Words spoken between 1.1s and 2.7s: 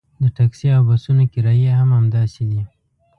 کرایې هم همداسې دي.